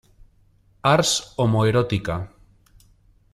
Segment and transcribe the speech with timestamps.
[0.91, 2.17] Ars homoerótica.